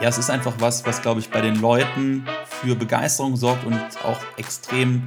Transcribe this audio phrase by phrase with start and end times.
[0.00, 3.78] ja, es ist einfach was, was, glaube ich, bei den Leuten für Begeisterung sorgt und
[4.04, 5.02] auch extrem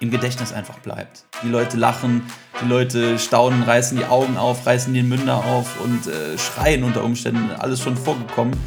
[0.00, 1.24] im Gedächtnis einfach bleibt.
[1.44, 2.22] Die Leute lachen,
[2.60, 7.04] die Leute staunen, reißen die Augen auf, reißen den Münder auf und äh, schreien unter
[7.04, 7.50] Umständen.
[7.52, 8.58] Alles schon vorgekommen.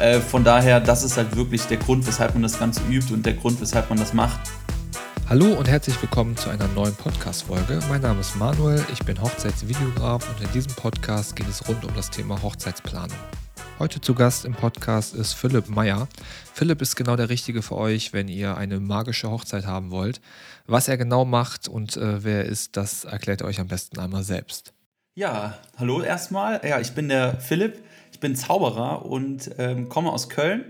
[0.00, 3.24] Äh, von daher, das ist halt wirklich der Grund, weshalb man das Ganze übt und
[3.24, 4.40] der Grund, weshalb man das macht.
[5.28, 7.78] Hallo und herzlich willkommen zu einer neuen Podcast-Folge.
[7.88, 11.94] Mein Name ist Manuel, ich bin Hochzeitsvideograf und in diesem Podcast geht es rund um
[11.94, 13.16] das Thema Hochzeitsplanung.
[13.80, 16.06] Heute zu Gast im Podcast ist Philipp Meyer.
[16.52, 20.20] Philipp ist genau der Richtige für euch, wenn ihr eine magische Hochzeit haben wollt.
[20.66, 23.98] Was er genau macht und äh, wer er ist, das erklärt er euch am besten
[23.98, 24.74] einmal selbst.
[25.14, 26.60] Ja, hallo erstmal.
[26.62, 27.82] Ja, ich bin der Philipp,
[28.12, 30.66] ich bin Zauberer und ähm, komme aus Köln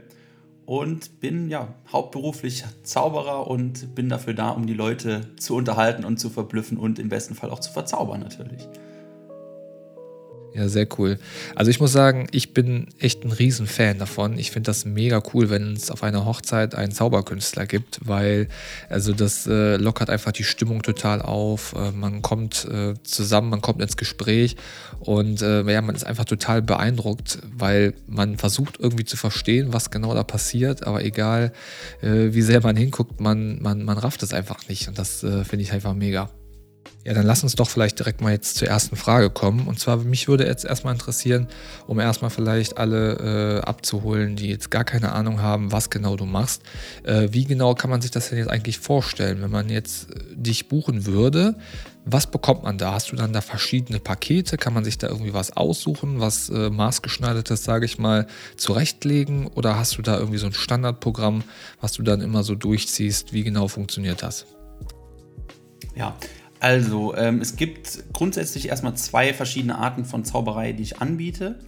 [0.65, 6.19] und bin ja hauptberuflich Zauberer und bin dafür da, um die Leute zu unterhalten und
[6.19, 8.69] zu verblüffen und im besten Fall auch zu verzaubern natürlich.
[10.53, 11.19] Ja, sehr cool.
[11.55, 14.37] Also ich muss sagen, ich bin echt ein Riesenfan davon.
[14.37, 18.49] Ich finde das mega cool, wenn es auf einer Hochzeit einen Zauberkünstler gibt, weil
[18.89, 21.75] also das äh, lockert einfach die Stimmung total auf.
[21.77, 24.57] Äh, man kommt äh, zusammen, man kommt ins Gespräch
[24.99, 29.91] und äh, ja, man ist einfach total beeindruckt, weil man versucht irgendwie zu verstehen, was
[29.91, 31.53] genau da passiert, aber egal
[32.03, 35.45] äh, wie sehr man hinguckt, man, man, man rafft es einfach nicht und das äh,
[35.45, 36.29] finde ich einfach mega.
[37.03, 39.67] Ja, dann lass uns doch vielleicht direkt mal jetzt zur ersten Frage kommen.
[39.67, 41.49] Und zwar, mich würde jetzt erstmal interessieren,
[41.87, 46.27] um erstmal vielleicht alle äh, abzuholen, die jetzt gar keine Ahnung haben, was genau du
[46.27, 46.63] machst.
[47.03, 50.37] Äh, wie genau kann man sich das denn jetzt eigentlich vorstellen, wenn man jetzt äh,
[50.37, 51.57] dich buchen würde?
[52.05, 52.93] Was bekommt man da?
[52.93, 54.59] Hast du dann da verschiedene Pakete?
[54.59, 58.27] Kann man sich da irgendwie was aussuchen, was äh, maßgeschneidertes, sage ich mal,
[58.57, 59.47] zurechtlegen?
[59.47, 61.45] Oder hast du da irgendwie so ein Standardprogramm,
[61.81, 63.33] was du dann immer so durchziehst?
[63.33, 64.45] Wie genau funktioniert das?
[65.95, 66.15] Ja,
[66.61, 71.59] also, ähm, es gibt grundsätzlich erstmal zwei verschiedene Arten von Zauberei, die ich anbiete.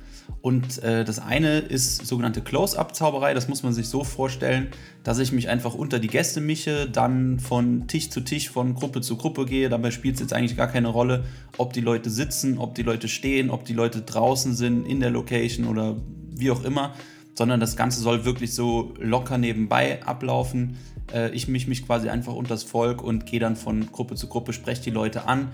[0.40, 3.32] Und äh, das eine ist sogenannte Close-Up-Zauberei.
[3.32, 4.68] Das muss man sich so vorstellen,
[5.02, 9.00] dass ich mich einfach unter die Gäste mische, dann von Tisch zu Tisch, von Gruppe
[9.00, 9.68] zu Gruppe gehe.
[9.68, 11.24] Dabei spielt es jetzt eigentlich gar keine Rolle,
[11.58, 15.10] ob die Leute sitzen, ob die Leute stehen, ob die Leute draußen sind, in der
[15.10, 15.96] Location oder
[16.34, 16.94] wie auch immer.
[17.34, 20.76] Sondern das Ganze soll wirklich so locker nebenbei ablaufen
[21.12, 24.28] äh, ich mische mich quasi einfach unter das Volk und gehe dann von Gruppe zu
[24.28, 25.52] Gruppe, spreche die Leute an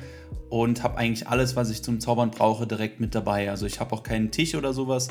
[0.50, 3.50] und habe eigentlich alles, was ich zum Zaubern brauche, direkt mit dabei.
[3.50, 5.08] Also ich habe auch keinen Tisch oder sowas,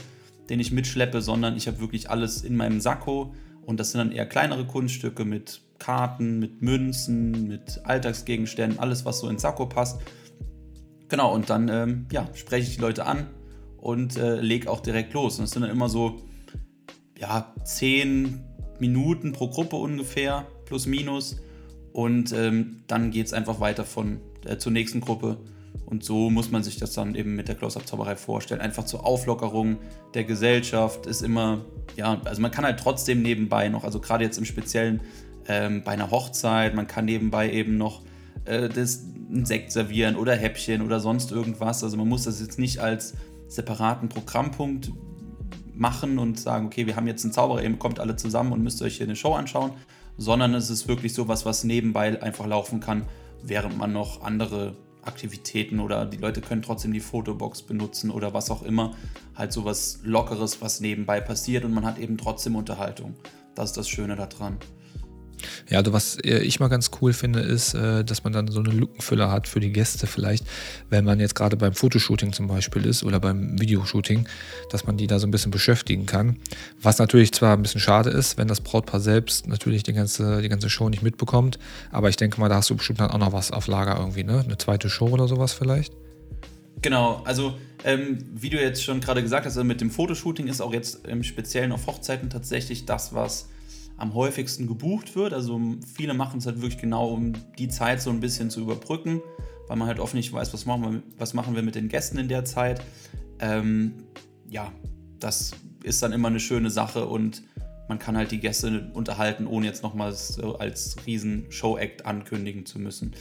[0.50, 3.34] den ich mitschleppe, sondern ich habe wirklich alles in meinem Sakko
[3.66, 9.20] und das sind dann eher kleinere Kunststücke mit Karten, mit Münzen, mit Alltagsgegenständen, alles, was
[9.20, 10.02] so ins Sakko passt.
[11.10, 13.28] Genau, und dann ähm, ja, spreche ich die Leute an
[13.78, 15.38] und äh, lege auch direkt los.
[15.38, 16.18] Und das sind dann immer so
[17.20, 18.44] ja, 10,
[18.80, 21.38] Minuten pro Gruppe ungefähr, plus minus.
[21.94, 25.38] Und ähm, dann geht es einfach weiter von äh, zur nächsten Gruppe.
[25.86, 28.62] Und so muss man sich das dann eben mit der Close-Up-Zauberei vorstellen.
[28.62, 29.78] Einfach zur Auflockerung
[30.14, 34.38] der Gesellschaft ist immer, ja, also man kann halt trotzdem nebenbei noch, also gerade jetzt
[34.38, 35.02] im Speziellen
[35.48, 38.02] ähm, bei einer Hochzeit, man kann nebenbei eben noch
[38.46, 39.04] äh, das,
[39.44, 41.84] Sekt servieren oder Häppchen oder sonst irgendwas.
[41.84, 43.14] Also man muss das jetzt nicht als
[43.48, 44.92] separaten Programmpunkt
[45.78, 48.82] machen und sagen, okay, wir haben jetzt einen Zauberer, ihr kommt alle zusammen und müsst
[48.82, 49.72] euch hier eine Show anschauen,
[50.18, 53.06] sondern es ist wirklich sowas, was nebenbei einfach laufen kann,
[53.44, 58.52] während man noch andere Aktivitäten oder die Leute können trotzdem die Fotobox benutzen oder was
[58.52, 58.92] auch immer.
[59.36, 63.16] Halt sowas Lockeres, was nebenbei passiert und man hat eben trotzdem Unterhaltung.
[63.56, 64.58] Das ist das Schöne daran.
[65.70, 68.60] Ja, also was äh, ich mal ganz cool finde, ist, äh, dass man dann so
[68.60, 70.46] eine Lückenfüller hat für die Gäste vielleicht,
[70.90, 74.28] wenn man jetzt gerade beim Fotoshooting zum Beispiel ist oder beim Videoshooting,
[74.70, 76.38] dass man die da so ein bisschen beschäftigen kann.
[76.82, 80.50] Was natürlich zwar ein bisschen schade ist, wenn das Brautpaar selbst natürlich die ganze, die
[80.50, 81.60] ganze Show nicht mitbekommt,
[81.92, 84.24] aber ich denke mal, da hast du bestimmt dann auch noch was auf Lager irgendwie,
[84.24, 84.44] ne?
[84.44, 85.94] Eine zweite Show oder sowas vielleicht?
[86.82, 90.62] Genau, also ähm, wie du jetzt schon gerade gesagt hast, also mit dem Fotoshooting ist
[90.62, 93.50] auch jetzt im Speziellen auf Hochzeiten tatsächlich das, was
[93.98, 95.34] am häufigsten gebucht wird.
[95.34, 95.60] Also
[95.96, 99.22] viele machen es halt wirklich genau, um die Zeit so ein bisschen zu überbrücken,
[99.68, 102.18] weil man halt oft nicht weiß, was machen wir, was machen wir mit den Gästen
[102.18, 102.82] in der Zeit.
[103.40, 103.94] Ähm,
[104.50, 104.72] ja,
[105.20, 105.52] das
[105.84, 107.44] ist dann immer eine schöne Sache und
[107.90, 113.14] man kann halt die Gäste unterhalten, ohne jetzt nochmals als riesen Show-Act ankündigen zu müssen.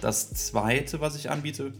[0.00, 1.72] Das zweite, was ich anbiete,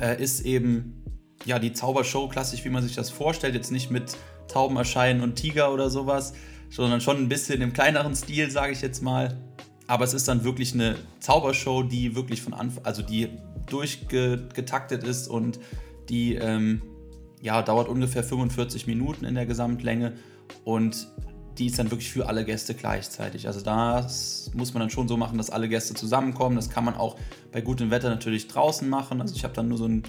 [0.00, 1.02] äh, ist eben
[1.44, 4.16] ja die Zaubershow, klassisch wie man sich das vorstellt, jetzt nicht mit
[4.48, 6.34] Tauben erscheinen und Tiger oder sowas,
[6.70, 9.36] sondern schon ein bisschen im kleineren Stil, sage ich jetzt mal.
[9.86, 13.28] Aber es ist dann wirklich eine Zaubershow, die wirklich von Anfang, also die
[13.66, 15.58] durchgetaktet ist und
[16.08, 16.82] die ähm,
[17.40, 20.14] ja, dauert ungefähr 45 Minuten in der Gesamtlänge
[20.64, 21.08] und
[21.58, 23.46] die ist dann wirklich für alle Gäste gleichzeitig.
[23.46, 26.56] Also das muss man dann schon so machen, dass alle Gäste zusammenkommen.
[26.56, 27.16] Das kann man auch
[27.50, 29.20] bei gutem Wetter natürlich draußen machen.
[29.20, 30.04] Also ich habe dann nur so ein,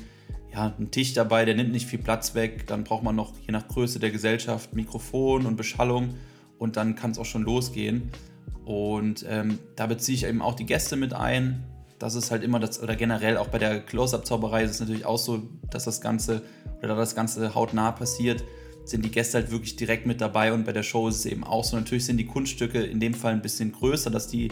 [0.51, 2.67] ja, ja, einen Tisch dabei, der nimmt nicht viel Platz weg.
[2.67, 6.15] Dann braucht man noch, je nach Größe der Gesellschaft, Mikrofon und Beschallung
[6.59, 8.11] und dann kann es auch schon losgehen.
[8.65, 11.63] Und ähm, da beziehe ich eben auch die Gäste mit ein.
[11.97, 15.17] Das ist halt immer das, oder generell auch bei der Close-Up-Zauberei ist es natürlich auch
[15.17, 15.41] so,
[15.71, 16.43] dass das Ganze,
[16.77, 18.43] oder da das Ganze hautnah passiert,
[18.85, 21.43] sind die Gäste halt wirklich direkt mit dabei und bei der Show ist es eben
[21.43, 21.77] auch so.
[21.77, 24.51] Natürlich sind die Kunststücke in dem Fall ein bisschen größer, dass die,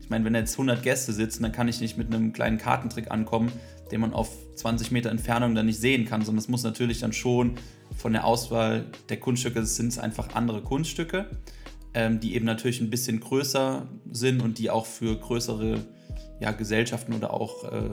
[0.00, 3.10] ich meine, wenn jetzt 100 Gäste sitzen, dann kann ich nicht mit einem kleinen Kartentrick
[3.10, 3.52] ankommen,
[3.90, 7.12] den man auf 20 Meter Entfernung dann nicht sehen kann, sondern es muss natürlich dann
[7.12, 7.54] schon
[7.96, 11.30] von der Auswahl der Kunststücke, sind es einfach andere Kunststücke,
[11.94, 15.84] ähm, die eben natürlich ein bisschen größer sind und die auch für größere
[16.40, 17.90] ja, Gesellschaften oder auch, äh,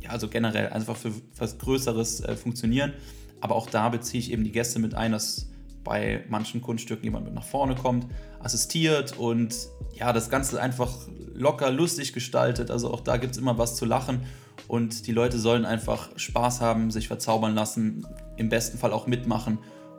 [0.00, 2.92] ja, also generell einfach für was Größeres äh, funktionieren.
[3.40, 5.48] Aber auch da beziehe ich eben die Gäste mit ein, dass
[5.84, 8.06] bei manchen Kunststücken jemand mit nach vorne kommt,
[8.40, 9.54] assistiert und
[9.94, 10.92] ja, das Ganze einfach
[11.34, 12.70] locker, lustig gestaltet.
[12.70, 14.26] Also auch da gibt es immer was zu lachen
[14.66, 18.06] und die Leute sollen einfach Spaß haben, sich verzaubern lassen,
[18.36, 19.58] im besten Fall auch mitmachen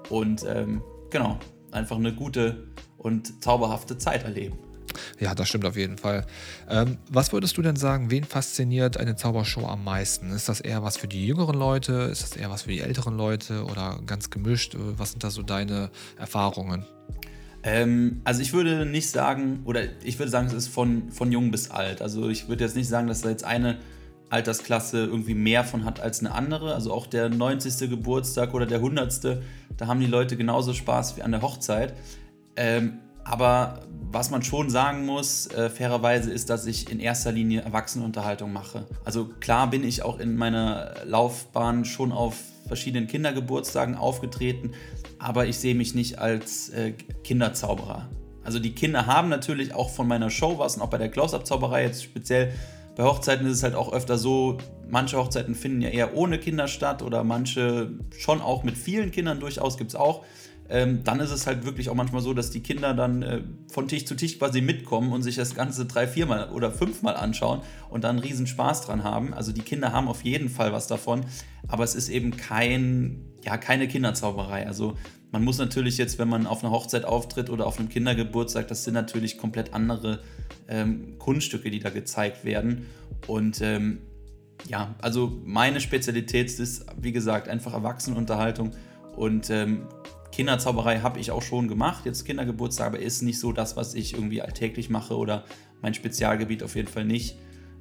[0.09, 1.39] und ähm, genau,
[1.71, 2.67] einfach eine gute
[2.97, 4.57] und zauberhafte Zeit erleben.
[5.19, 6.25] Ja, das stimmt auf jeden Fall.
[6.69, 10.31] Ähm, was würdest du denn sagen, wen fasziniert eine Zaubershow am meisten?
[10.31, 11.93] Ist das eher was für die jüngeren Leute?
[12.11, 14.75] Ist das eher was für die älteren Leute oder ganz gemischt?
[14.77, 16.85] Was sind da so deine Erfahrungen?
[17.63, 21.51] Ähm, also ich würde nicht sagen, oder ich würde sagen, es ist von, von jung
[21.51, 22.01] bis alt.
[22.01, 23.77] Also ich würde jetzt nicht sagen, dass da jetzt eine
[24.29, 26.73] Altersklasse irgendwie mehr von hat als eine andere.
[26.73, 27.89] Also auch der 90.
[27.89, 29.41] Geburtstag oder der 100.
[29.77, 31.93] Da haben die Leute genauso Spaß wie an der Hochzeit.
[32.55, 33.81] Ähm, aber
[34.11, 38.85] was man schon sagen muss, äh, fairerweise, ist, dass ich in erster Linie Erwachsenenunterhaltung mache.
[39.05, 42.35] Also klar bin ich auch in meiner Laufbahn schon auf
[42.67, 44.71] verschiedenen Kindergeburtstagen aufgetreten,
[45.19, 46.93] aber ich sehe mich nicht als äh,
[47.23, 48.09] Kinderzauberer.
[48.43, 51.83] Also die Kinder haben natürlich auch von meiner Show was und auch bei der Close-Up-Zauberei
[51.83, 52.53] jetzt speziell.
[52.99, 54.57] Bei Hochzeiten ist es halt auch öfter so,
[54.89, 59.39] manche Hochzeiten finden ja eher ohne Kinder statt oder manche schon auch mit vielen Kindern
[59.39, 60.25] durchaus gibt es auch
[60.69, 63.87] ähm, dann ist es halt wirklich auch manchmal so, dass die Kinder dann äh, von
[63.87, 68.03] Tisch zu Tisch quasi mitkommen und sich das Ganze drei, viermal oder fünfmal anschauen und
[68.03, 69.33] dann riesen Spaß dran haben.
[69.33, 71.25] Also die Kinder haben auf jeden Fall was davon,
[71.67, 74.67] aber es ist eben kein, ja, keine Kinderzauberei.
[74.67, 74.95] Also
[75.31, 78.83] man muss natürlich jetzt, wenn man auf einer Hochzeit auftritt oder auf einem Kindergeburtstag, das
[78.83, 80.19] sind natürlich komplett andere
[80.67, 82.85] ähm, Kunststücke, die da gezeigt werden.
[83.25, 83.99] Und ähm,
[84.67, 88.71] ja, also meine Spezialität ist, wie gesagt, einfach Erwachsenenunterhaltung
[89.15, 89.87] und ähm,
[90.31, 94.13] Kinderzauberei habe ich auch schon gemacht, jetzt Kindergeburtstag, aber ist nicht so das, was ich
[94.13, 95.45] irgendwie alltäglich mache oder
[95.81, 97.37] mein Spezialgebiet auf jeden Fall nicht.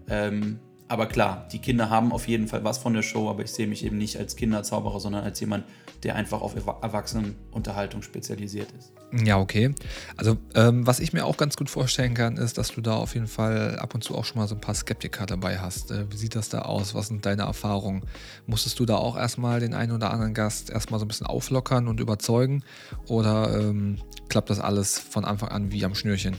[0.08, 3.52] Ähm, aber klar, die Kinder haben auf jeden Fall was von der Show, aber ich
[3.52, 5.64] sehe mich eben nicht als Kinderzauberer, sondern als jemand,
[6.02, 8.92] der einfach auf Erwachsenenunterhaltung spezialisiert ist.
[9.24, 9.74] Ja, okay.
[10.16, 13.14] Also, ähm, was ich mir auch ganz gut vorstellen kann, ist, dass du da auf
[13.14, 15.90] jeden Fall ab und zu auch schon mal so ein paar Skeptiker dabei hast.
[15.90, 16.94] Äh, wie sieht das da aus?
[16.94, 18.02] Was sind deine Erfahrungen?
[18.46, 21.88] Musstest du da auch erstmal den einen oder anderen Gast erstmal so ein bisschen auflockern
[21.88, 22.64] und überzeugen?
[23.08, 23.98] Oder ähm,
[24.28, 26.36] klappt das alles von Anfang an wie am Schnürchen?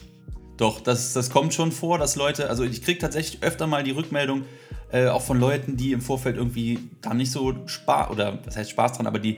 [0.59, 3.91] Doch, das, das kommt schon vor, dass Leute, also ich kriege tatsächlich öfter mal die
[3.91, 4.43] Rückmeldung,
[4.91, 8.69] äh, auch von Leuten, die im Vorfeld irgendwie da nicht so Spaß, oder was heißt
[8.71, 9.37] Spaß dran, aber die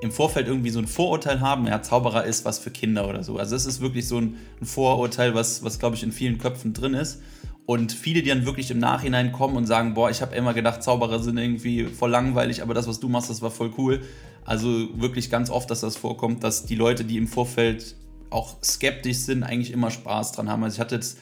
[0.00, 3.36] im Vorfeld irgendwie so ein Vorurteil haben, ja, Zauberer ist was für Kinder oder so.
[3.36, 6.72] Also das ist wirklich so ein, ein Vorurteil, was, was glaube ich in vielen Köpfen
[6.72, 7.20] drin ist.
[7.66, 10.84] Und viele, die dann wirklich im Nachhinein kommen und sagen, boah, ich habe immer gedacht,
[10.84, 14.02] Zauberer sind irgendwie voll langweilig, aber das, was du machst, das war voll cool.
[14.44, 17.96] Also wirklich ganz oft, dass das vorkommt, dass die Leute, die im Vorfeld
[18.30, 20.64] auch skeptisch sind, eigentlich immer Spaß dran haben.
[20.64, 21.18] Also ich hatte jetzt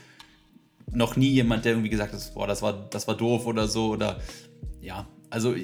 [0.90, 3.90] noch nie jemand, der irgendwie gesagt hat, boah, das war, das war doof oder so.
[3.90, 4.20] Oder
[4.80, 5.54] ja, also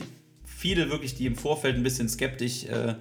[0.44, 2.94] viele wirklich, die im Vorfeld ein bisschen skeptisch äh,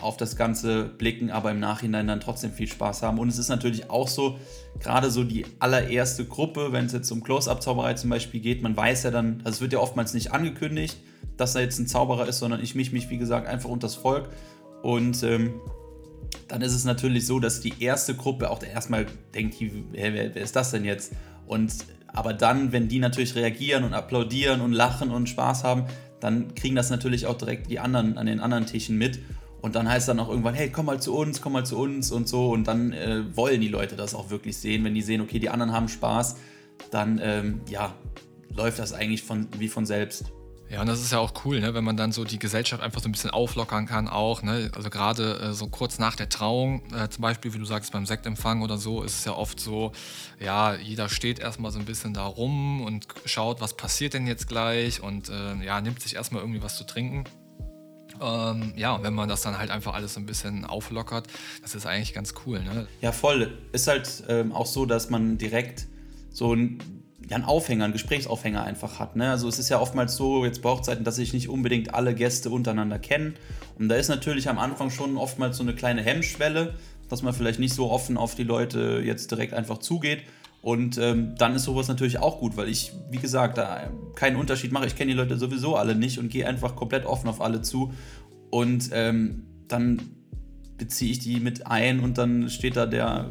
[0.00, 3.18] auf das Ganze blicken, aber im Nachhinein dann trotzdem viel Spaß haben.
[3.18, 4.38] Und es ist natürlich auch so,
[4.80, 9.04] gerade so die allererste Gruppe, wenn es jetzt um Close-Up-Zauberei zum Beispiel geht, man weiß
[9.04, 10.96] ja dann, also es wird ja oftmals nicht angekündigt,
[11.36, 13.94] dass er jetzt ein Zauberer ist, sondern ich mich, mich wie gesagt, einfach unter das
[13.94, 14.28] Volk.
[14.82, 15.60] Und ähm,
[16.48, 20.42] dann ist es natürlich so, dass die erste Gruppe auch erstmal denkt, hey, wer, wer
[20.42, 21.12] ist das denn jetzt?
[21.46, 21.72] Und
[22.14, 25.84] aber dann, wenn die natürlich reagieren und applaudieren und lachen und Spaß haben,
[26.20, 29.18] dann kriegen das natürlich auch direkt die anderen an den anderen Tischen mit.
[29.62, 32.10] Und dann heißt dann auch irgendwann, hey, komm mal zu uns, komm mal zu uns
[32.10, 32.50] und so.
[32.50, 34.84] Und dann äh, wollen die Leute das auch wirklich sehen.
[34.84, 36.36] Wenn die sehen, okay, die anderen haben Spaß,
[36.90, 37.94] dann ähm, ja,
[38.54, 40.32] läuft das eigentlich von, wie von selbst.
[40.72, 41.74] Ja, und das ist ja auch cool, ne?
[41.74, 44.42] wenn man dann so die Gesellschaft einfach so ein bisschen auflockern kann auch.
[44.42, 44.70] Ne?
[44.74, 48.06] Also gerade äh, so kurz nach der Trauung, äh, zum Beispiel, wie du sagst, beim
[48.06, 49.92] Sektempfang oder so, ist es ja oft so,
[50.40, 54.48] ja, jeder steht erstmal so ein bisschen da rum und schaut, was passiert denn jetzt
[54.48, 57.24] gleich und äh, ja, nimmt sich erstmal irgendwie was zu trinken.
[58.22, 61.26] Ähm, ja, und wenn man das dann halt einfach alles so ein bisschen auflockert,
[61.60, 62.60] das ist eigentlich ganz cool.
[62.62, 62.86] Ne?
[63.02, 63.58] Ja, voll.
[63.72, 65.86] Ist halt ähm, auch so, dass man direkt
[66.30, 69.16] so ein ja, einen Aufhänger, einen Gesprächsaufhänger einfach hat.
[69.16, 69.30] Ne?
[69.30, 72.50] Also es ist ja oftmals so, jetzt bei Hochzeiten, dass sich nicht unbedingt alle Gäste
[72.50, 73.34] untereinander kennen.
[73.78, 76.74] Und da ist natürlich am Anfang schon oftmals so eine kleine Hemmschwelle,
[77.08, 80.22] dass man vielleicht nicht so offen auf die Leute jetzt direkt einfach zugeht.
[80.62, 84.70] Und ähm, dann ist sowas natürlich auch gut, weil ich, wie gesagt, da keinen Unterschied
[84.70, 84.86] mache.
[84.86, 87.92] Ich kenne die Leute sowieso alle nicht und gehe einfach komplett offen auf alle zu.
[88.50, 90.00] Und ähm, dann
[90.78, 93.30] beziehe ich die mit ein und dann steht da der,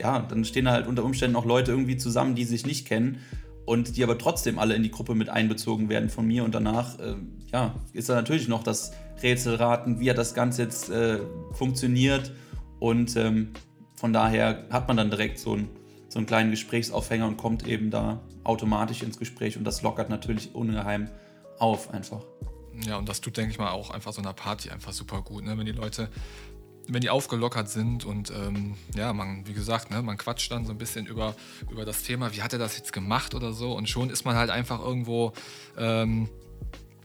[0.00, 3.18] ja, dann stehen da halt unter Umständen auch Leute irgendwie zusammen, die sich nicht kennen
[3.64, 6.44] und die aber trotzdem alle in die Gruppe mit einbezogen werden von mir.
[6.44, 7.14] Und danach, äh,
[7.52, 11.20] ja, ist da natürlich noch das Rätselraten, wie hat das Ganze jetzt äh,
[11.52, 12.32] funktioniert.
[12.78, 13.50] Und ähm,
[13.94, 15.68] von daher hat man dann direkt so ein
[16.16, 20.54] so einen kleinen Gesprächsaufhänger und kommt eben da automatisch ins Gespräch und das lockert natürlich
[20.54, 21.10] ungeheim
[21.58, 22.22] auf einfach.
[22.86, 25.44] Ja, und das tut, denke ich mal, auch einfach so einer Party einfach super gut,
[25.44, 25.58] ne?
[25.58, 26.08] wenn die Leute,
[26.88, 30.72] wenn die aufgelockert sind und ähm, ja, man, wie gesagt, ne, man quatscht dann so
[30.72, 31.34] ein bisschen über,
[31.70, 34.36] über das Thema, wie hat er das jetzt gemacht oder so und schon ist man
[34.36, 35.32] halt einfach irgendwo
[35.76, 36.28] ähm,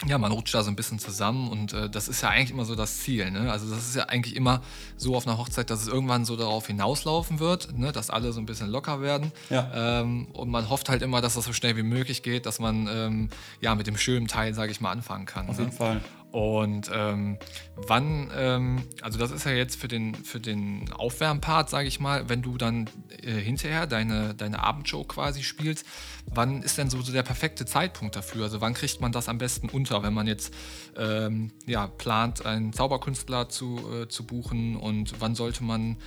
[0.08, 2.66] ja, man rutscht da so ein bisschen zusammen und äh, das ist ja eigentlich immer
[2.66, 3.30] so das Ziel.
[3.30, 3.52] Ne?
[3.52, 4.62] Also das ist ja eigentlich immer
[4.98, 7.92] so auf einer Hochzeit, dass es irgendwann so darauf hinauslaufen wird, ne?
[7.92, 9.32] dass alle so ein bisschen locker werden.
[9.50, 10.02] Ja.
[10.02, 12.88] Ähm, und man hofft halt immer, dass das so schnell wie möglich geht, dass man
[12.90, 15.50] ähm, ja mit dem schönen Teil, sage ich mal, anfangen kann.
[15.50, 15.66] Auf ne?
[15.66, 16.02] jeden Fall.
[16.32, 17.38] Und ähm,
[17.76, 22.30] wann, ähm, also das ist ja jetzt für den, für den Aufwärmpart, sage ich mal,
[22.30, 22.90] wenn du dann
[23.22, 25.86] äh, hinterher deine, deine Abendshow quasi spielst,
[26.26, 28.44] wann ist denn so, so der perfekte Zeitpunkt dafür?
[28.44, 30.54] Also wann kriegt man das am besten unter, wenn man jetzt
[30.98, 35.98] ähm, ja, plant, einen Zauberkünstler zu, äh, zu buchen und wann sollte man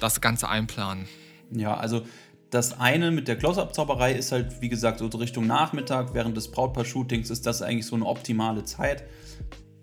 [0.00, 1.06] das Ganze einplanen?
[1.52, 2.02] Ja, also
[2.50, 7.30] das eine mit der Close-Up-Zauberei ist halt, wie gesagt, so Richtung Nachmittag, während des Brautpaar-Shootings
[7.30, 9.04] ist das eigentlich so eine optimale Zeit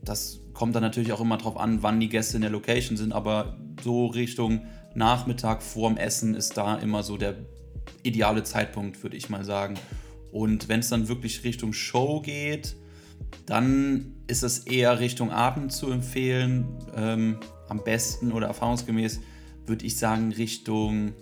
[0.06, 3.12] das kommt dann natürlich auch immer darauf an, wann die Gäste in der Location sind,
[3.12, 4.62] aber so Richtung
[4.94, 7.36] Nachmittag vorm Essen ist da immer so der
[8.04, 9.76] ideale Zeitpunkt, würde ich mal sagen.
[10.32, 12.76] Und wenn es dann wirklich Richtung Show geht,
[13.46, 16.66] dann ist es eher Richtung Abend zu empfehlen.
[16.96, 19.20] Ähm, am besten oder erfahrungsgemäß
[19.66, 21.14] würde ich sagen Richtung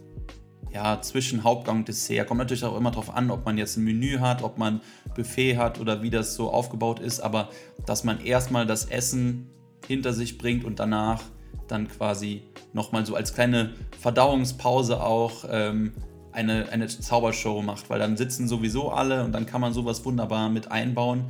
[0.72, 2.27] ja, zwischen Hauptgang und Dessert.
[2.27, 4.82] Kommt natürlich auch immer darauf an, ob man jetzt ein Menü hat, ob man
[5.15, 7.50] Buffet hat oder wie das so aufgebaut ist, aber
[7.86, 9.50] dass man erstmal das Essen
[9.88, 11.22] hinter sich bringt und danach
[11.67, 12.43] dann quasi
[12.74, 15.93] nochmal so als kleine Verdauungspause auch ähm,
[16.32, 20.50] eine, eine Zaubershow macht, weil dann sitzen sowieso alle und dann kann man sowas wunderbar
[20.50, 21.25] mit einbauen.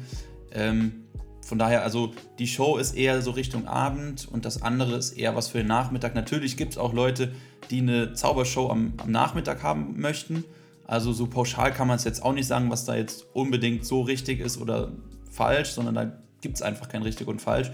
[0.52, 1.03] Ähm,
[1.46, 5.36] von daher, also die Show ist eher so Richtung Abend und das andere ist eher
[5.36, 6.16] was für den Nachmittag.
[6.16, 7.34] Natürlich gibt es auch Leute,
[7.70, 10.46] die eine Zaubershow am, am Nachmittag haben möchten.
[10.86, 14.02] Also so pauschal kann man es jetzt auch nicht sagen, was da jetzt unbedingt so
[14.02, 14.92] richtig ist oder
[15.30, 17.72] falsch, sondern da gibt es einfach kein richtig und falsch.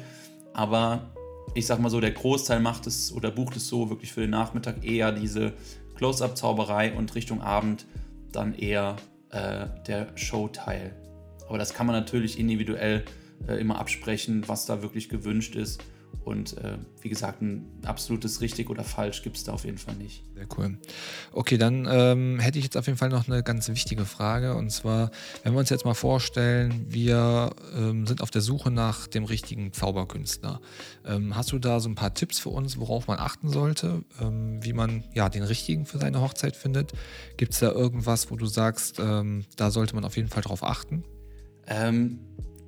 [0.54, 1.10] Aber
[1.54, 4.30] ich sag mal so, der Großteil macht es oder bucht es so wirklich für den
[4.32, 5.54] Nachmittag eher diese
[5.96, 7.86] Close-Up-Zauberei und Richtung Abend
[8.32, 8.96] dann eher
[9.32, 10.96] äh, der Showteil.
[11.48, 13.04] Aber das kann man natürlich individuell
[13.48, 15.82] immer absprechen, was da wirklich gewünscht ist.
[16.26, 19.96] Und äh, wie gesagt, ein absolutes richtig oder falsch gibt es da auf jeden Fall
[19.96, 20.24] nicht.
[20.36, 20.78] Sehr cool.
[21.32, 24.56] Okay, dann ähm, hätte ich jetzt auf jeden Fall noch eine ganz wichtige Frage.
[24.56, 25.12] Und zwar,
[25.44, 29.74] wenn wir uns jetzt mal vorstellen, wir ähm, sind auf der Suche nach dem richtigen
[29.74, 30.62] Zauberkünstler.
[31.06, 34.64] Ähm, hast du da so ein paar Tipps für uns, worauf man achten sollte, ähm,
[34.64, 36.92] wie man ja den richtigen für seine Hochzeit findet?
[37.38, 40.64] Gibt es da irgendwas, wo du sagst, ähm, da sollte man auf jeden Fall drauf
[40.64, 41.04] achten?
[41.66, 42.20] Ähm,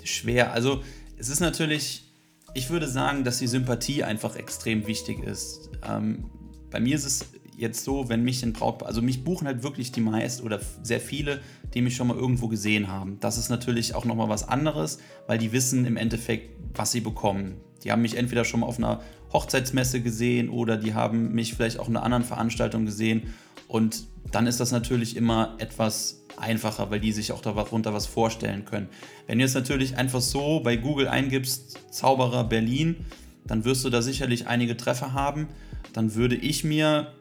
[0.06, 0.54] schwer.
[0.54, 0.84] Also
[1.18, 2.12] es ist natürlich,
[2.54, 5.70] ich würde sagen, dass die Sympathie einfach extrem wichtig ist.
[5.88, 6.26] Ähm,
[6.70, 9.92] bei mir ist es jetzt so, wenn mich ein Brautpaar, also mich buchen halt wirklich
[9.92, 11.42] die meisten oder sehr viele,
[11.74, 13.20] die mich schon mal irgendwo gesehen haben.
[13.20, 17.62] Das ist natürlich auch nochmal was anderes, weil die wissen im Endeffekt, was sie bekommen.
[17.84, 21.80] Die haben mich entweder schon mal auf einer Hochzeitsmesse gesehen oder die haben mich vielleicht
[21.80, 23.34] auch in einer anderen Veranstaltung gesehen.
[23.68, 28.66] Und dann ist das natürlich immer etwas einfacher, weil die sich auch darunter was vorstellen
[28.66, 28.90] können.
[29.28, 33.06] Wenn du jetzt natürlich einfach so bei Google eingibst, Zauberer Berlin,
[33.46, 35.48] dann wirst du da sicherlich einige Treffer haben.
[35.94, 37.14] Dann würde ich mir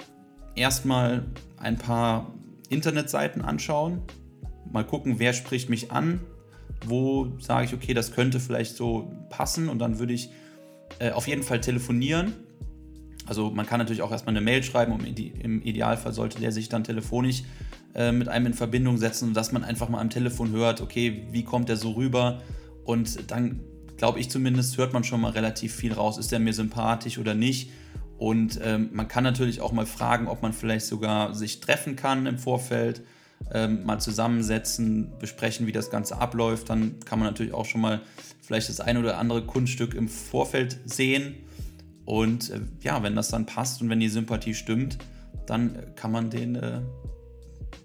[0.55, 1.25] erstmal
[1.57, 2.33] ein paar
[2.69, 4.03] Internetseiten anschauen,
[4.71, 6.21] mal gucken, wer spricht mich an,
[6.87, 10.31] wo sage ich, okay, das könnte vielleicht so passen und dann würde ich
[10.99, 12.33] äh, auf jeden Fall telefonieren.
[13.27, 16.69] Also man kann natürlich auch erstmal eine Mail schreiben und im Idealfall sollte der sich
[16.69, 17.45] dann telefonisch
[17.95, 21.45] äh, mit einem in Verbindung setzen, dass man einfach mal am Telefon hört, okay, wie
[21.45, 22.43] kommt der so rüber?
[22.85, 23.61] Und dann
[23.97, 27.35] glaube ich zumindest, hört man schon mal relativ viel raus, ist der mir sympathisch oder
[27.35, 27.71] nicht.
[28.17, 32.27] Und ähm, man kann natürlich auch mal fragen, ob man vielleicht sogar sich treffen kann
[32.27, 33.03] im Vorfeld,
[33.53, 36.69] ähm, mal zusammensetzen, besprechen, wie das Ganze abläuft.
[36.69, 38.03] Dann kann man natürlich auch schon mal
[38.43, 41.35] vielleicht das ein oder andere Kunststück im Vorfeld sehen.
[42.05, 44.99] Und äh, ja, wenn das dann passt und wenn die Sympathie stimmt,
[45.47, 46.81] dann kann man den äh,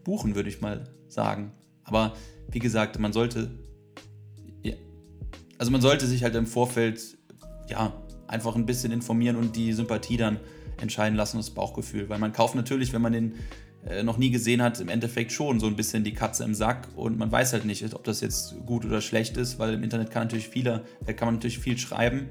[0.06, 1.52] buchen, würde ich mal sagen.
[1.84, 2.16] Aber
[2.50, 3.52] wie gesagt, man sollte,
[4.64, 4.76] ja,
[5.58, 7.18] also man sollte sich halt im Vorfeld,
[7.70, 7.92] ja,
[8.28, 10.40] einfach ein bisschen informieren und die Sympathie dann
[10.80, 12.08] entscheiden lassen, das Bauchgefühl.
[12.10, 13.34] Weil man kauft natürlich, wenn man den
[13.86, 16.88] äh, noch nie gesehen hat, im Endeffekt schon so ein bisschen die Katze im Sack
[16.96, 20.12] und man weiß halt nicht, ob das jetzt gut oder schlecht ist, weil im Internet
[20.12, 22.30] kann natürlich viele, kann man natürlich viel schreiben.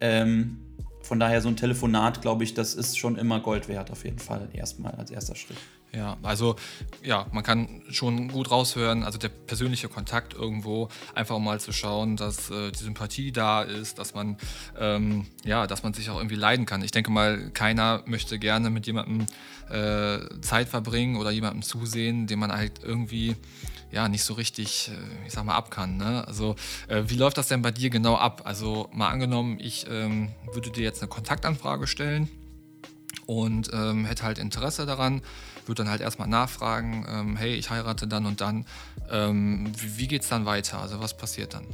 [0.00, 0.58] Ähm,
[1.02, 4.18] von daher so ein Telefonat, glaube ich, das ist schon immer Gold wert auf jeden
[4.18, 5.56] Fall erstmal als erster Schritt.
[5.92, 6.54] Ja, also
[7.02, 12.16] ja, man kann schon gut raushören, also der persönliche Kontakt irgendwo, einfach mal zu schauen,
[12.16, 14.36] dass äh, die Sympathie da ist, dass man
[14.78, 16.82] ähm, ja, dass man sich auch irgendwie leiden kann.
[16.82, 19.26] Ich denke mal, keiner möchte gerne mit jemandem
[19.68, 23.34] äh, Zeit verbringen oder jemandem zusehen, den man halt irgendwie
[23.90, 25.96] ja nicht so richtig, äh, ich sag mal, ab kann.
[25.96, 26.26] Ne?
[26.26, 26.54] Also
[26.86, 28.42] äh, wie läuft das denn bei dir genau ab?
[28.44, 32.28] Also mal angenommen, ich ähm, würde dir jetzt eine Kontaktanfrage stellen
[33.26, 35.22] und ähm, hätte halt Interesse daran,
[35.70, 38.66] würde dann halt erstmal nachfragen, ähm, hey, ich heirate dann und dann.
[39.08, 40.80] Ähm, wie, wie geht es dann weiter?
[40.80, 41.64] Also was passiert dann?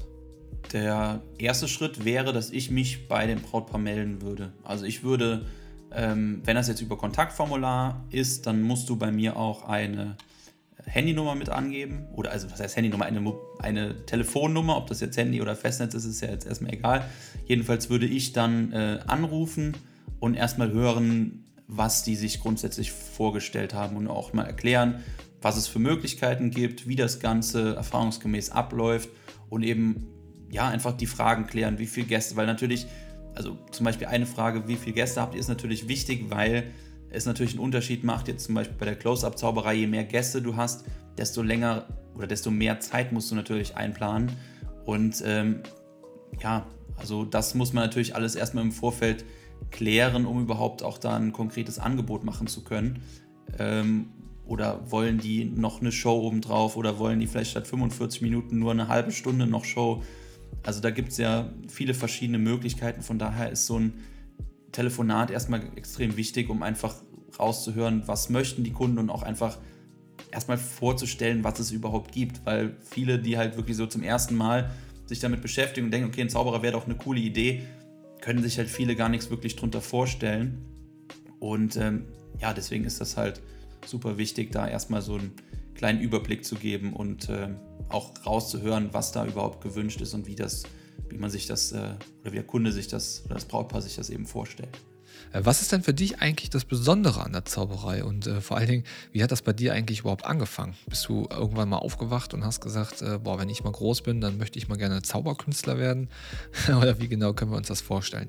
[0.73, 4.53] Der erste Schritt wäre, dass ich mich bei dem Brautpaar melden würde.
[4.65, 5.47] Also ich würde,
[5.93, 10.17] ähm, wenn das jetzt über Kontaktformular ist, dann musst du bei mir auch eine
[10.85, 12.07] Handynummer mit angeben.
[12.13, 13.07] Oder also was heißt Handynummer?
[13.07, 17.09] Eine, eine Telefonnummer, ob das jetzt Handy oder Festnetz ist, ist ja jetzt erstmal egal.
[17.47, 19.75] Jedenfalls würde ich dann äh, anrufen
[20.21, 25.03] und erstmal hören, was die sich grundsätzlich vorgestellt haben und auch mal erklären,
[25.43, 29.09] was es für Möglichkeiten gibt, wie das Ganze erfahrungsgemäß abläuft
[29.49, 30.07] und eben
[30.51, 32.87] ja einfach die Fragen klären, wie viele Gäste, weil natürlich,
[33.35, 36.73] also zum Beispiel eine Frage, wie viele Gäste habt ihr, ist natürlich wichtig, weil
[37.11, 40.57] es natürlich einen Unterschied macht, jetzt zum Beispiel bei der Close-Up-Zauberei, je mehr Gäste du
[40.57, 40.85] hast,
[41.19, 44.33] desto länger oder desto mehr Zeit musst du natürlich einplanen.
[44.85, 45.61] Und ähm,
[46.41, 49.25] ja, also das muss man natürlich alles erstmal im Vorfeld
[49.71, 53.03] klären, um überhaupt auch da ein konkretes Angebot machen zu können.
[53.59, 54.09] Ähm,
[54.47, 58.71] oder wollen die noch eine Show obendrauf oder wollen die vielleicht statt 45 Minuten nur
[58.71, 60.03] eine halbe Stunde noch Show?
[60.63, 63.03] Also da gibt es ja viele verschiedene Möglichkeiten.
[63.03, 63.95] Von daher ist so ein
[64.73, 66.95] Telefonat erstmal extrem wichtig, um einfach
[67.39, 69.59] rauszuhören, was möchten die Kunden und auch einfach
[70.31, 72.45] erstmal vorzustellen, was es überhaupt gibt.
[72.47, 74.71] Weil viele, die halt wirklich so zum ersten Mal
[75.07, 77.63] sich damit beschäftigen und denken, okay, ein Zauberer wäre doch eine coole Idee,
[78.27, 80.65] können sich halt viele gar nichts wirklich drunter vorstellen.
[81.39, 82.07] Und ähm,
[82.41, 83.41] ja, deswegen ist das halt
[83.87, 85.31] super wichtig, da erstmal so einen
[85.77, 87.51] kleinen Überblick zu geben und äh,
[87.89, 90.65] auch rauszuhören, was da überhaupt gewünscht ist und wie das
[91.09, 93.95] wie man sich das, äh, oder wie der Kunde sich das, oder das Brautpaar sich
[93.95, 94.77] das eben vorstellt.
[95.33, 98.57] Äh, was ist denn für dich eigentlich das Besondere an der Zauberei und äh, vor
[98.57, 100.75] allen Dingen, wie hat das bei dir eigentlich überhaupt angefangen?
[100.87, 104.21] Bist du irgendwann mal aufgewacht und hast gesagt, äh, boah, wenn ich mal groß bin,
[104.21, 106.09] dann möchte ich mal gerne Zauberkünstler werden?
[106.69, 108.29] Oder wie genau können wir uns das vorstellen?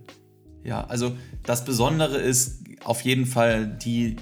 [0.63, 4.17] Ja, also das Besondere ist auf jeden Fall die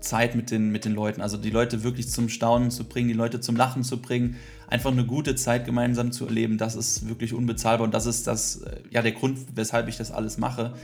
[0.00, 3.14] Zeit mit den, mit den Leuten, also die Leute wirklich zum Staunen zu bringen, die
[3.14, 4.36] Leute zum Lachen zu bringen,
[4.68, 8.62] einfach eine gute Zeit gemeinsam zu erleben, das ist wirklich unbezahlbar und das ist das,
[8.62, 10.74] äh, ja, der Grund, weshalb ich das alles mache.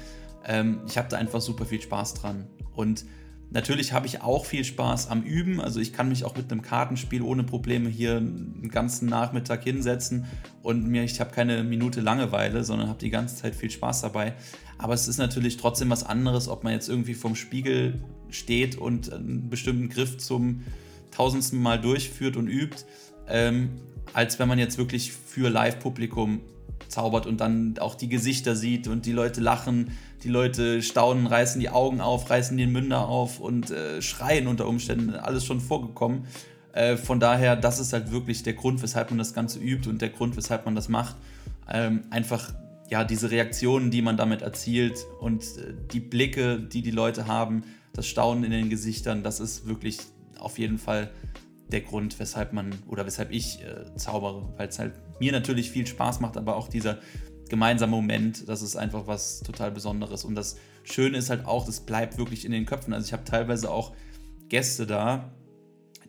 [0.46, 2.46] Ähm, ich habe da einfach super viel Spaß dran.
[2.74, 3.04] Und
[3.50, 5.60] natürlich habe ich auch viel Spaß am Üben.
[5.60, 10.26] Also ich kann mich auch mit einem Kartenspiel ohne Probleme hier einen ganzen Nachmittag hinsetzen
[10.62, 14.34] und mir, ich habe keine Minute Langeweile, sondern habe die ganze Zeit viel Spaß dabei.
[14.78, 19.12] Aber es ist natürlich trotzdem was anderes, ob man jetzt irgendwie vorm Spiegel steht und
[19.12, 20.62] einen bestimmten Griff zum
[21.10, 22.84] tausendsten Mal durchführt und übt
[23.28, 23.70] ähm,
[24.12, 26.40] als wenn man jetzt wirklich für Live-Publikum
[26.88, 29.92] zaubert und dann auch die Gesichter sieht und die Leute lachen,
[30.22, 34.68] die Leute staunen, reißen die Augen auf, reißen den Münder auf und äh, schreien unter
[34.68, 36.26] Umständen, alles schon vorgekommen.
[36.72, 40.00] Äh, von daher, das ist halt wirklich der Grund, weshalb man das Ganze übt und
[40.00, 41.16] der Grund, weshalb man das macht.
[41.70, 42.52] Ähm, einfach,
[42.88, 47.64] ja, diese Reaktionen, die man damit erzielt und äh, die Blicke, die die Leute haben,
[47.92, 49.98] das Staunen in den Gesichtern, das ist wirklich
[50.38, 51.10] auf jeden Fall
[51.70, 55.86] der Grund, weshalb man oder weshalb ich äh, zaubere, weil es halt mir natürlich viel
[55.86, 56.98] Spaß macht, aber auch dieser
[57.52, 60.24] gemeinsame Moment, das ist einfach was total Besonderes.
[60.24, 62.94] Und das Schöne ist halt auch, das bleibt wirklich in den Köpfen.
[62.94, 63.92] Also ich habe teilweise auch
[64.48, 65.34] Gäste da,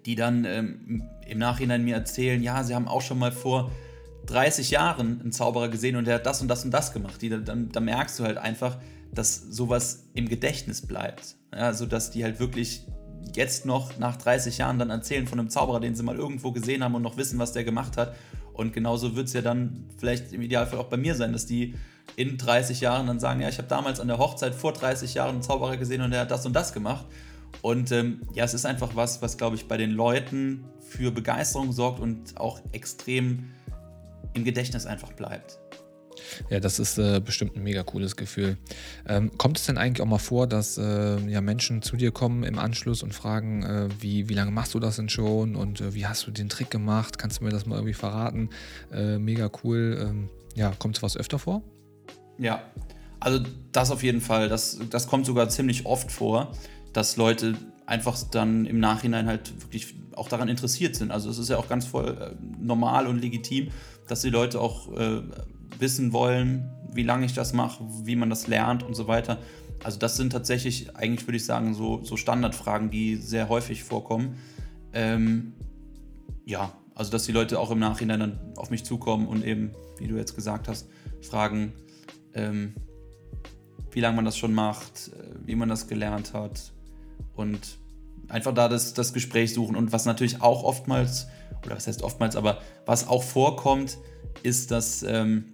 [0.06, 3.72] die dann ähm, im Nachhinein mir erzählen, ja, sie haben auch schon mal vor
[4.28, 7.22] 30 Jahren einen Zauberer gesehen und der hat das und das und das gemacht.
[7.22, 8.78] Die, dann, dann merkst du halt einfach,
[9.12, 11.36] dass sowas im Gedächtnis bleibt.
[11.54, 12.88] Ja, sodass die halt wirklich
[13.36, 16.86] jetzt noch nach 30 Jahren dann erzählen von einem Zauberer, den sie mal irgendwo gesehen
[16.86, 18.16] haben und noch wissen, was der gemacht hat.
[18.54, 21.76] Und genauso wird es ja dann vielleicht im Idealfall auch bei mir sein, dass die
[22.16, 25.36] in 30 Jahren dann sagen, ja, ich habe damals an der Hochzeit vor 30 Jahren
[25.36, 27.06] einen Zauberer gesehen und der hat das und das gemacht.
[27.62, 31.72] Und ähm, ja, es ist einfach was, was, glaube ich, bei den Leuten für Begeisterung
[31.72, 33.52] sorgt und auch extrem
[34.34, 35.60] im Gedächtnis einfach bleibt.
[36.50, 38.58] Ja, das ist äh, bestimmt ein mega cooles Gefühl.
[39.08, 42.44] Ähm, kommt es denn eigentlich auch mal vor, dass äh, ja, Menschen zu dir kommen
[42.44, 45.94] im Anschluss und fragen, äh, wie, wie lange machst du das denn schon und äh,
[45.94, 47.18] wie hast du den Trick gemacht?
[47.18, 48.50] Kannst du mir das mal irgendwie verraten?
[48.92, 49.98] Äh, mega cool.
[50.02, 51.64] Ähm, ja, kommt sowas öfter vor?
[52.38, 52.64] Ja,
[53.20, 53.40] also
[53.72, 54.50] das auf jeden Fall.
[54.50, 56.52] Das, das kommt sogar ziemlich oft vor,
[56.92, 61.12] dass Leute einfach dann im Nachhinein halt wirklich auch daran interessiert sind.
[61.12, 63.70] Also es ist ja auch ganz voll äh, normal und legitim,
[64.08, 64.92] dass die Leute auch
[65.80, 69.40] wissen wollen, wie lange ich das mache, wie man das lernt und so weiter.
[69.84, 74.38] Also das sind tatsächlich, eigentlich würde ich sagen, so, so Standardfragen, die sehr häufig vorkommen.
[74.94, 75.54] Ähm,
[76.46, 80.08] ja, also dass die Leute auch im Nachhinein dann auf mich zukommen und eben, wie
[80.08, 80.88] du jetzt gesagt hast,
[81.22, 81.74] fragen,
[82.34, 82.76] ähm,
[83.92, 86.72] wie lange man das schon macht, äh, wie man das gelernt hat
[87.36, 87.78] und
[88.30, 89.76] einfach da das, das Gespräch suchen.
[89.76, 91.28] Und was natürlich auch oftmals,
[91.66, 93.98] oder was heißt oftmals, aber was auch vorkommt,
[94.44, 95.53] ist, dass ähm,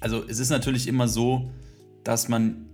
[0.00, 1.50] also es ist natürlich immer so,
[2.04, 2.68] dass man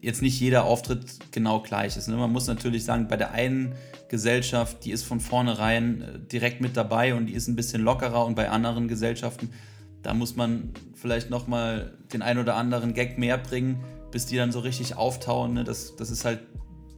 [0.00, 2.08] jetzt nicht jeder Auftritt genau gleich ist.
[2.08, 2.16] Ne?
[2.16, 3.74] Man muss natürlich sagen, bei der einen
[4.08, 8.24] Gesellschaft, die ist von vornherein äh, direkt mit dabei und die ist ein bisschen lockerer
[8.24, 9.50] und bei anderen Gesellschaften,
[10.02, 14.52] da muss man vielleicht nochmal den ein oder anderen Gag mehr bringen, bis die dann
[14.52, 15.54] so richtig auftauen.
[15.54, 15.64] Ne?
[15.64, 16.40] Das, das ist halt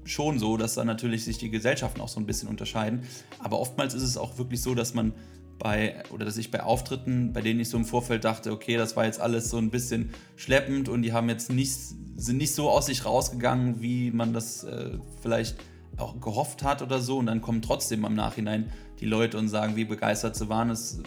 [0.04, 3.02] schon so, dass da natürlich sich die Gesellschaften auch so ein bisschen unterscheiden.
[3.38, 5.12] Aber oftmals ist es auch wirklich so, dass man
[5.58, 8.96] bei, oder dass ich bei Auftritten, bei denen ich so im Vorfeld dachte, okay, das
[8.96, 11.74] war jetzt alles so ein bisschen schleppend und die haben jetzt nicht,
[12.16, 15.56] sind nicht so aus sich rausgegangen, wie man das äh, vielleicht
[15.96, 17.18] auch gehofft hat oder so.
[17.18, 20.70] Und dann kommen trotzdem im Nachhinein die Leute und sagen, wie begeistert sie waren.
[20.70, 21.02] Es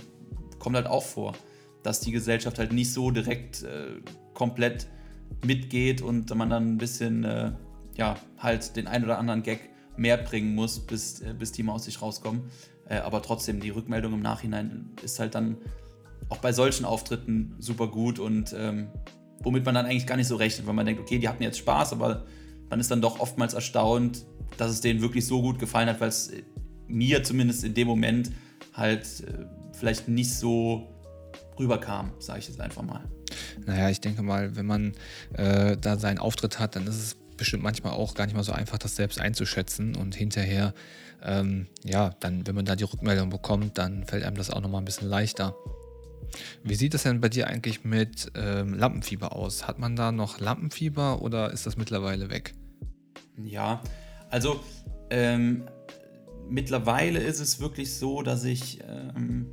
[0.60, 1.34] kommt halt auch vor,
[1.84, 4.02] dass die Gesellschaft halt nicht so direkt äh,
[4.34, 4.88] komplett
[5.46, 7.52] mitgeht und man dann ein bisschen, äh,
[7.96, 11.74] ja, halt den ein oder anderen Gag mehr bringen muss, bis, äh, bis die mal
[11.74, 12.44] aus sich rauskommen.
[12.92, 15.58] Äh, aber trotzdem, die Rückmeldung im Nachhinein ist halt dann
[16.28, 18.90] auch bei solchen Auftritten super gut und ähm,
[19.40, 21.58] womit man dann eigentlich gar nicht so rechnet, weil man denkt, okay, die hatten jetzt
[21.58, 22.26] Spaß, aber
[22.70, 24.26] man ist dann doch oftmals erstaunt,
[24.58, 26.32] dass es denen wirklich so gut gefallen hat, weil es
[26.88, 28.32] mir zumindest in dem Moment
[28.74, 30.90] halt äh, vielleicht nicht so
[31.58, 33.04] rüberkam, sage ich jetzt einfach mal.
[33.66, 34.94] Naja, ich denke mal, wenn man
[35.34, 38.52] äh, da seinen Auftritt hat, dann ist es bestimmt manchmal auch gar nicht mal so
[38.52, 40.74] einfach, das selbst einzuschätzen und hinterher
[41.24, 44.82] ähm, ja, dann, wenn man da die Rückmeldung bekommt, dann fällt einem das auch nochmal
[44.82, 45.56] ein bisschen leichter.
[46.64, 49.68] Wie sieht es denn bei dir eigentlich mit ähm, Lampenfieber aus?
[49.68, 52.54] Hat man da noch Lampenfieber oder ist das mittlerweile weg?
[53.44, 53.82] Ja,
[54.30, 54.60] also
[55.10, 55.64] ähm,
[56.50, 59.48] mittlerweile ist es wirklich so, dass ich ähm,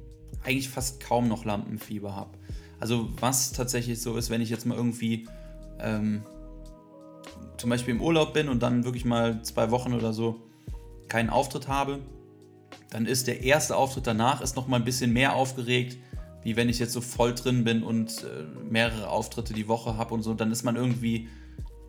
[0.45, 2.39] eigentlich fast kaum noch Lampenfieber habe.
[2.81, 5.27] Also was tatsächlich so ist, wenn ich jetzt mal irgendwie
[5.81, 6.23] ähm,
[7.59, 10.41] zum Beispiel im Urlaub bin und dann wirklich mal zwei Wochen oder so
[11.09, 12.01] keinen Auftritt habe,
[12.91, 15.99] dann ist der erste Auftritt danach ist noch mal ein bisschen mehr aufgeregt,
[16.43, 20.15] wie wenn ich jetzt so voll drin bin und äh, mehrere Auftritte die Woche habe
[20.15, 20.35] und so.
[20.35, 21.29] Dann ist man irgendwie,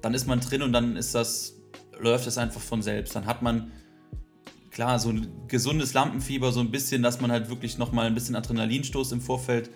[0.02, 1.56] dann ist man drin und dann ist das,
[2.00, 3.16] läuft das einfach von selbst.
[3.16, 3.72] Dann hat man
[4.72, 8.16] klar so ein gesundes Lampenfieber, so ein bisschen, dass man halt wirklich noch mal ein
[8.16, 9.70] bisschen Adrenalinstoß im Vorfeld.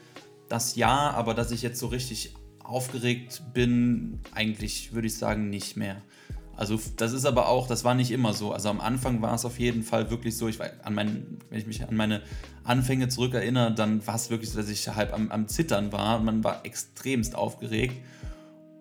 [0.49, 5.77] Das ja, aber dass ich jetzt so richtig aufgeregt bin, eigentlich würde ich sagen nicht
[5.77, 6.01] mehr.
[6.55, 8.51] Also das ist aber auch, das war nicht immer so.
[8.51, 11.65] Also am Anfang war es auf jeden Fall wirklich so, ich an mein, wenn ich
[11.65, 12.21] mich an meine
[12.63, 16.43] Anfänge zurückerinnere, dann war es wirklich so, dass ich halb am, am Zittern war man
[16.43, 17.95] war extremst aufgeregt.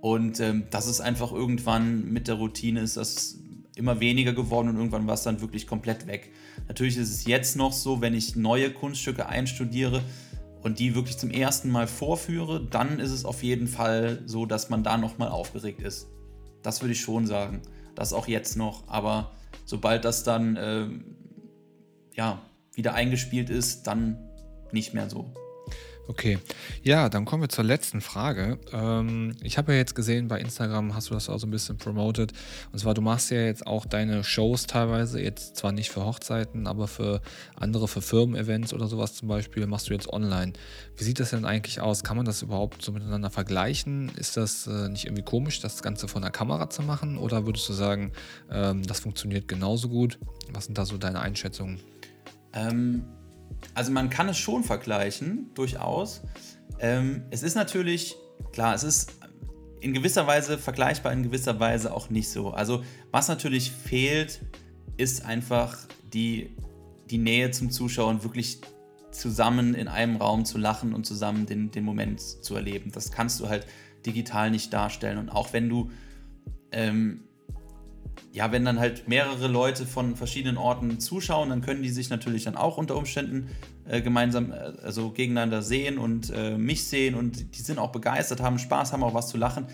[0.01, 3.39] Und ähm, das ist einfach irgendwann mit der Routine ist das
[3.77, 6.31] immer weniger geworden und irgendwann war es dann wirklich komplett weg.
[6.69, 10.03] Natürlich ist es jetzt noch so, wenn ich neue Kunststücke einstudiere
[10.63, 14.71] und die wirklich zum ersten Mal vorführe, dann ist es auf jeden Fall so, dass
[14.71, 16.09] man da nochmal aufgeregt ist.
[16.63, 17.63] Das würde ich schon sagen.
[17.95, 18.85] Das auch jetzt noch.
[18.87, 19.33] Aber
[19.65, 20.87] sobald das dann äh,
[22.15, 22.41] ja,
[22.75, 24.17] wieder eingespielt ist, dann
[24.71, 25.33] nicht mehr so.
[26.09, 26.39] Okay,
[26.83, 28.59] ja, dann kommen wir zur letzten Frage.
[28.73, 31.79] Ähm, ich habe ja jetzt gesehen, bei Instagram hast du das auch so ein bisschen
[31.79, 32.33] promoted.
[32.73, 36.67] Und zwar, du machst ja jetzt auch deine Shows teilweise, jetzt zwar nicht für Hochzeiten,
[36.67, 37.23] aber für
[37.55, 40.55] andere, für Firmen-Events oder sowas zum Beispiel, machst du jetzt online.
[40.97, 42.03] Wie sieht das denn eigentlich aus?
[42.03, 44.11] Kann man das überhaupt so miteinander vergleichen?
[44.17, 47.17] Ist das äh, nicht irgendwie komisch, das Ganze von der Kamera zu machen?
[47.17, 48.11] Oder würdest du sagen,
[48.51, 50.19] ähm, das funktioniert genauso gut?
[50.53, 51.79] Was sind da so deine Einschätzungen?
[52.53, 53.05] Ähm
[53.75, 56.23] also man kann es schon vergleichen, durchaus.
[56.79, 58.17] Ähm, es ist natürlich,
[58.53, 59.13] klar, es ist
[59.81, 62.51] in gewisser Weise vergleichbar, in gewisser Weise auch nicht so.
[62.51, 64.41] Also was natürlich fehlt,
[64.97, 65.77] ist einfach
[66.13, 66.55] die,
[67.11, 68.61] die Nähe zum Zuschauer und wirklich
[69.11, 72.93] zusammen in einem Raum zu lachen und zusammen den, den Moment zu erleben.
[72.93, 73.67] Das kannst du halt
[74.07, 75.19] digital nicht darstellen.
[75.19, 75.91] Und auch wenn du
[76.71, 77.25] ähm,
[78.33, 82.45] ja, wenn dann halt mehrere Leute von verschiedenen Orten zuschauen, dann können die sich natürlich
[82.45, 83.49] dann auch unter Umständen
[83.87, 88.41] äh, gemeinsam, äh, also gegeneinander sehen und äh, mich sehen und die sind auch begeistert,
[88.41, 89.67] haben Spaß, haben auch was zu lachen.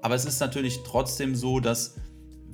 [0.00, 1.96] Aber es ist natürlich trotzdem so, dass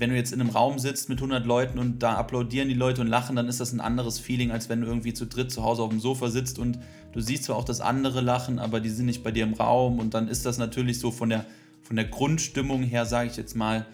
[0.01, 3.03] wenn du jetzt in einem Raum sitzt mit 100 Leuten und da applaudieren die Leute
[3.03, 5.63] und lachen, dann ist das ein anderes Feeling, als wenn du irgendwie zu dritt zu
[5.63, 6.79] Hause auf dem Sofa sitzt und
[7.13, 9.99] du siehst zwar auch das andere lachen, aber die sind nicht bei dir im Raum
[9.99, 11.45] und dann ist das natürlich so von der,
[11.83, 13.85] von der Grundstimmung her, sage ich jetzt mal,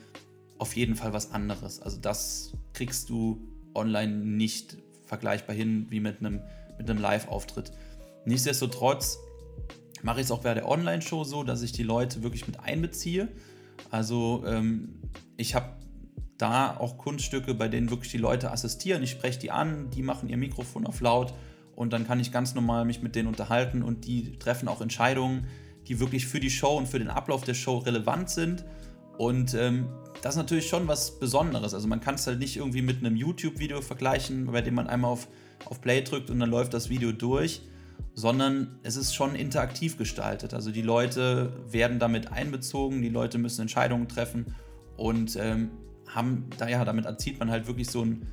[0.59, 1.81] auf jeden Fall was anderes.
[1.81, 3.41] Also das kriegst du
[3.75, 6.41] online nicht vergleichbar hin wie mit einem,
[6.79, 7.73] mit einem Live-Auftritt.
[8.25, 9.19] Nichtsdestotrotz
[10.03, 13.29] mache ich es auch bei der Online-Show so, dass ich die Leute wirklich mit einbeziehe.
[13.91, 15.01] Also ähm,
[15.37, 15.77] ich habe
[16.39, 19.03] da auch Kunststücke, bei denen wirklich die Leute assistieren.
[19.03, 21.33] Ich spreche die an, die machen ihr Mikrofon auf laut
[21.75, 25.47] und dann kann ich ganz normal mich mit denen unterhalten und die treffen auch Entscheidungen,
[25.87, 28.65] die wirklich für die Show und für den Ablauf der Show relevant sind.
[29.19, 29.89] Und ähm,
[30.23, 31.75] das ist natürlich schon was Besonderes.
[31.75, 35.13] Also man kann es halt nicht irgendwie mit einem YouTube-Video vergleichen, bei dem man einmal
[35.13, 35.29] auf,
[35.65, 37.63] auf Play drückt und dann läuft das Video durch,
[38.15, 40.55] sondern es ist schon interaktiv gestaltet.
[40.55, 44.55] Also die Leute werden damit einbezogen, die Leute müssen Entscheidungen treffen
[44.97, 45.71] und ähm,
[46.09, 48.27] haben, ja, damit erzielt man halt wirklich so ein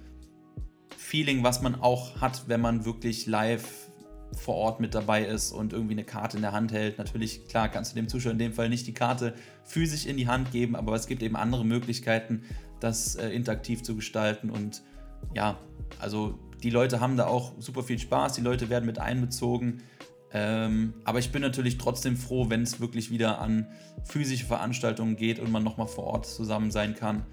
[0.97, 3.91] Feeling, was man auch hat, wenn man wirklich live
[4.35, 6.97] vor Ort mit dabei ist und irgendwie eine Karte in der Hand hält.
[6.97, 10.27] Natürlich, klar, kannst du dem Zuschauer in dem Fall nicht die Karte physisch in die
[10.27, 12.43] Hand geben, aber es gibt eben andere Möglichkeiten,
[12.79, 14.49] das äh, interaktiv zu gestalten.
[14.49, 14.81] Und
[15.33, 15.57] ja,
[15.99, 19.83] also die Leute haben da auch super viel Spaß, die Leute werden mit einbezogen.
[20.31, 23.67] Ähm, aber ich bin natürlich trotzdem froh, wenn es wirklich wieder an
[24.03, 27.23] physische Veranstaltungen geht und man nochmal vor Ort zusammen sein kann.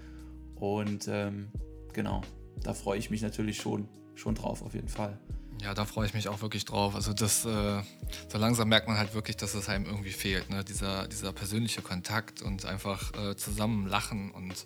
[0.55, 1.47] Und ähm,
[1.93, 2.21] genau,
[2.61, 5.17] da freue ich mich natürlich schon, schon drauf, auf jeden Fall.
[5.63, 6.95] Ja, da freue ich mich auch wirklich drauf.
[6.95, 7.81] Also das, äh,
[8.29, 10.49] so langsam merkt man halt wirklich, dass es einem irgendwie fehlt.
[10.49, 10.63] Ne?
[10.63, 14.31] Dieser, dieser persönliche Kontakt und einfach äh, zusammen lachen.
[14.31, 14.65] Und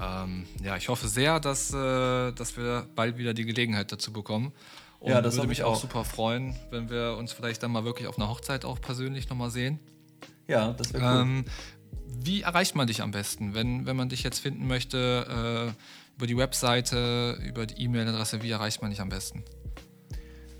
[0.00, 4.52] ähm, ja, ich hoffe sehr, dass, äh, dass wir bald wieder die Gelegenheit dazu bekommen.
[4.98, 8.08] Und ja, das würde mich auch super freuen, wenn wir uns vielleicht dann mal wirklich
[8.08, 9.78] auf einer Hochzeit auch persönlich nochmal sehen.
[10.48, 11.20] Ja, das wäre cool.
[11.20, 11.44] Ähm,
[12.24, 15.74] wie erreicht man dich am besten, wenn, wenn man dich jetzt finden möchte?
[15.76, 15.82] Äh,
[16.16, 19.42] über die Webseite, über die E-Mail-Adresse, wie erreicht man dich am besten?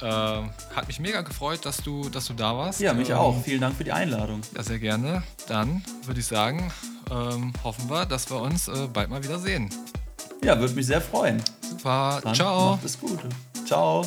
[0.00, 2.80] Äh, hat mich mega gefreut, dass du, dass du da warst.
[2.80, 3.42] Ja, mich ähm, auch.
[3.42, 4.40] Vielen Dank für die Einladung.
[4.54, 5.22] Ja, sehr gerne.
[5.46, 6.72] Dann würde ich sagen,
[7.10, 9.70] ähm, hoffen wir, dass wir uns äh, bald mal wieder sehen.
[10.42, 11.42] Ja, würde mich sehr freuen.
[11.60, 12.20] Super.
[12.22, 12.72] Dann Ciao.
[12.72, 13.20] Macht es gut.
[13.66, 14.04] Ciao.